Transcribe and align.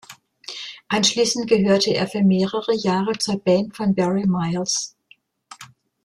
Anschließend 0.87 1.47
gehörte 1.47 1.93
er 1.93 2.07
für 2.07 2.23
mehrere 2.23 2.73
Jahre 2.75 3.15
zur 3.19 3.37
Band 3.37 3.75
von 3.77 3.93
Barry 3.93 4.25
Miles. 4.25 4.95